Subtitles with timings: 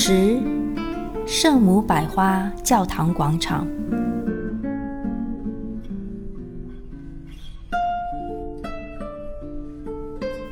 [0.00, 0.40] 十，
[1.26, 3.66] 圣母百花教堂广场。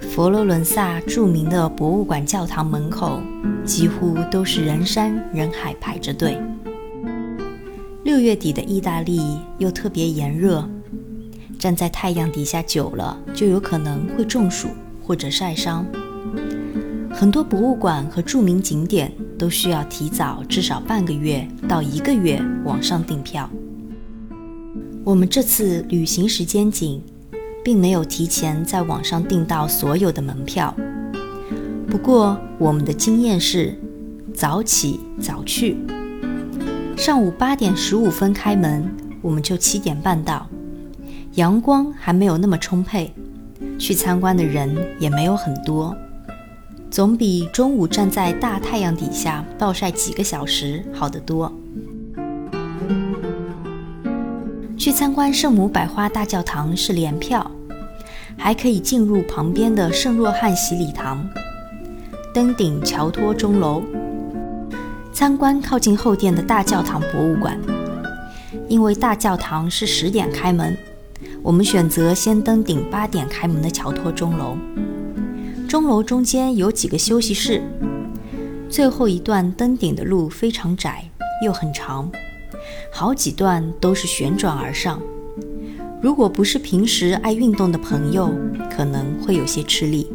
[0.00, 3.20] 佛罗伦萨著名的博物馆教堂门口，
[3.64, 6.40] 几乎都是人山人海排着队。
[8.04, 10.64] 六月底的意大利又特别炎热，
[11.58, 14.68] 站在太阳底下久了，就有可能会中暑
[15.02, 15.84] 或者晒伤。
[17.12, 23.48] 很多博物馆和著名景点都需要提早至少半个月到一个月网上订票。
[25.04, 27.02] 我们这次旅行时间紧。
[27.64, 30.74] 并没有提前在网上订到所有的门票。
[31.88, 33.78] 不过，我们的经验是
[34.34, 35.76] 早起早去。
[36.96, 40.44] 上午八点十五分开门，我们就七点半到，
[41.34, 43.14] 阳光还没有那么充沛，
[43.78, 45.96] 去参观的人也没有很多，
[46.92, 51.50] 总比中午站在大太阳底下暴晒几个小时好得多。
[54.76, 57.50] 去参观圣母百花大教堂是联票，
[58.36, 61.26] 还可以进入旁边的圣若翰洗礼堂，
[62.34, 63.82] 登顶乔托钟楼，
[65.14, 67.58] 参观靠近后殿的大教堂博物馆。
[68.68, 70.76] 因为大教堂是十点开门，
[71.42, 74.58] 我们选择先登顶八点开门的乔托钟楼。
[75.72, 77.62] 钟楼中间有几个休息室，
[78.68, 81.02] 最后一段登顶的路非常窄
[81.42, 82.12] 又很长。
[82.92, 85.00] 好几段都是旋转而上，
[86.02, 88.30] 如果不是平时爱运动的朋友，
[88.70, 90.12] 可能会有些吃力。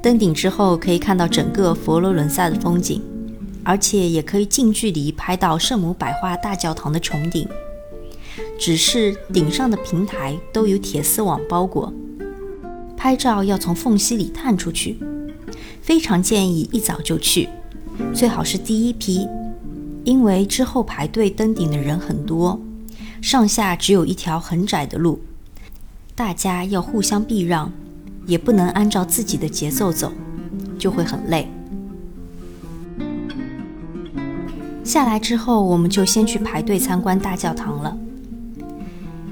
[0.00, 3.02] 登顶之后可以看到整个佛罗伦萨的风景，
[3.64, 7.48] 而且也可以近距离拍到圣母百花大教堂的穹顶。
[8.56, 11.92] 只是顶上的平台都有铁丝网包裹，
[12.96, 14.98] 拍照要从缝隙里探出去，
[15.82, 17.48] 非常建议一早就去，
[18.14, 19.28] 最好是第一批。
[20.04, 22.60] 因为之后排队登顶的人很多，
[23.20, 25.20] 上下只有一条很窄的路，
[26.14, 27.72] 大家要互相避让，
[28.24, 30.12] 也不能按照自己的节奏走，
[30.78, 31.48] 就会很累。
[34.84, 37.98] 下来之后，我们就先去排队参观大教堂了，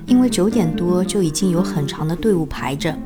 [0.06, 2.96] 因为九点多就已经有很长的队伍排着。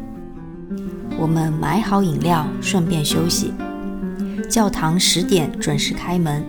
[1.20, 3.52] 我们买好饮料，顺便休息。
[4.48, 6.44] 教堂十点准时开门。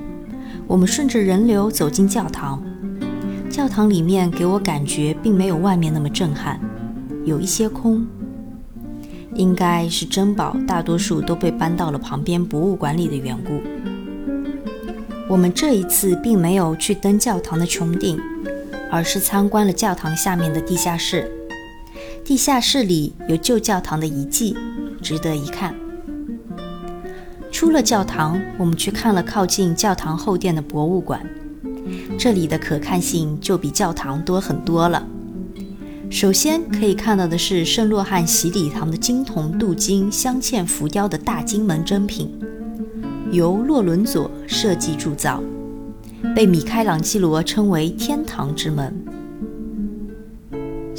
[0.68, 2.64] 我们顺着人流走进教堂，
[3.50, 6.60] 教堂里面给我感觉并没有外面那么震撼，
[7.26, 8.06] 有一些空。
[9.34, 13.62] 应该是珍宝大多数都被搬到了旁边博物馆里的缘故。
[15.28, 18.20] 我们这一次并没有去登教堂的穹顶，
[18.92, 21.32] 而是参观了教堂下面的地下室。
[22.30, 24.56] 地下室里有旧教堂的遗迹，
[25.02, 25.74] 值得一看。
[27.52, 31.28] 出了教堂，我们去看了靠近教堂后殿的博物馆，
[32.20, 35.04] 这里的可看性就比教堂多很多了。
[36.12, 42.32] 首先可以看到的是圣洛汉洗礼堂的金铜镀金镶嵌浮雕的大金门真品，
[43.32, 45.42] 由洛伦佐设计铸造，
[46.36, 48.94] 被米开朗基罗称为“天堂之门”。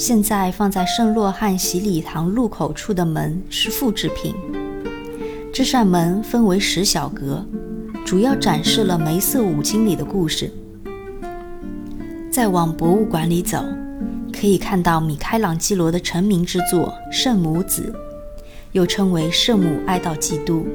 [0.00, 4.34] 现在放在圣洛汉洗礼堂入口处的门是复制品。
[5.52, 7.44] 这扇门分为十小格，
[8.02, 10.50] 主要展示了梅瑟五经里的故事。
[12.30, 13.62] 再往博物馆里走，
[14.32, 17.92] 可以看到米开朗基罗的成名之作《圣母子》，
[18.72, 20.66] 又称为《圣母哀悼基督》。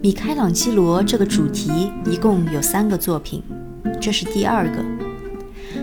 [0.00, 3.42] 米开朗基罗这个主题一共有三个作品，
[4.00, 4.99] 这是第二个。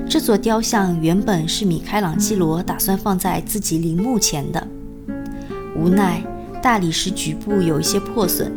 [0.10, 4.68] 这座雕像原本是米开朗基罗打算放在自己陵墓前的，
[5.76, 6.24] 无奈。
[6.60, 8.52] 大理石局部有一些破损，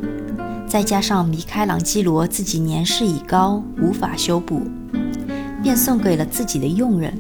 [0.67, 4.63] 再加上米开朗基罗自己年事已高，无法修补，
[5.63, 7.13] 便送给了自己的佣人，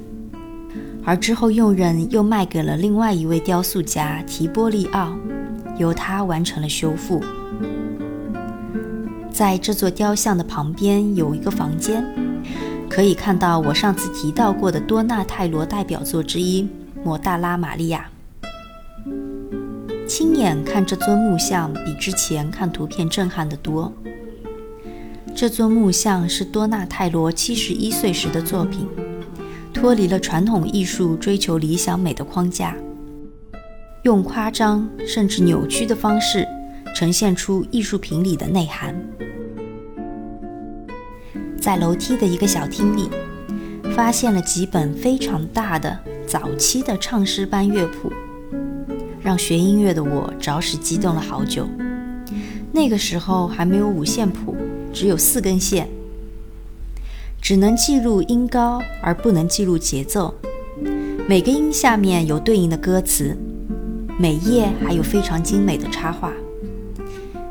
[1.04, 5.12] 而之后佣人又卖给了另外一位雕塑家提波利奥，
[5.76, 7.22] 由他完成了修复。
[9.30, 12.04] 在这座雕像的旁边有一个房间，
[12.90, 16.62] 可以看到我上次提到过的多纳泰罗代表作之一
[17.04, 18.10] 《摩大拉玛利亚》。
[20.08, 23.92] 亲眼看这尊木像，比之前看图片震撼得多。
[25.36, 28.88] 这尊木像是多纳泰罗七十一岁时的作品，
[29.72, 32.76] 脱离了传统艺术追求理想美的框架，
[34.02, 36.44] 用夸张甚至扭曲的方式
[36.92, 38.92] 呈现出艺术品里的内涵。
[41.60, 43.10] 在楼梯的一个小厅里，
[43.94, 48.10] 发现了几本非常大的早期的唱诗班乐谱。
[49.22, 51.68] 让学音乐的我着实激动了好久。
[52.72, 54.56] 那个时候还没有五线谱，
[54.92, 55.86] 只有四根线，
[57.42, 60.34] 只能记录音高，而不能记录节奏。
[61.28, 63.36] 每个音下面有对应的歌词，
[64.18, 66.32] 每页还有非常精美的插画。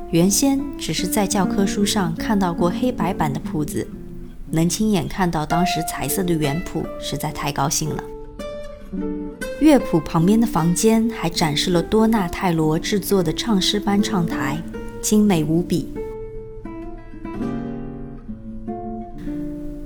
[0.10, 3.88] 原先只是在教科书上看到过黑白版的谱子，
[4.52, 8.04] 能亲眼看到当时彩色的原谱，实在太高兴了。
[9.62, 14.58] 乐谱旁边的房间还展示了多纳泰罗制作的唱诗班唱台，
[15.02, 15.94] 精美无比。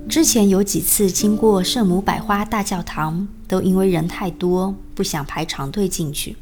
[0.08, 6.36] 之前有几次经过圣母百花大教堂，都因为人太多，不想排长队进去。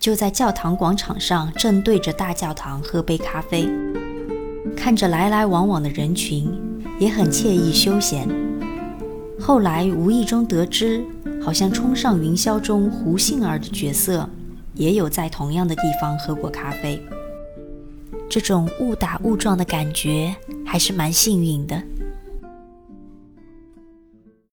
[0.00, 3.68] 就在教堂广场上，正对着大教堂喝杯咖啡，
[4.74, 6.50] 看着来来往往的人群，
[6.98, 8.28] 也很惬意休闲。
[9.40, 11.04] 后来无意中得知，
[11.42, 14.28] 好像冲上云霄中胡杏儿的角色，
[14.74, 17.00] 也有在同样的地方喝过咖啡。
[18.28, 21.82] 这种误打误撞的感觉，还是蛮幸运的。